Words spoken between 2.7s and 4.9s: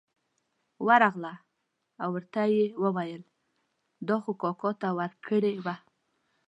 وویل دا خو کاکا ته